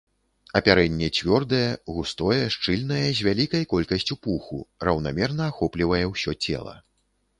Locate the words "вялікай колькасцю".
3.27-4.19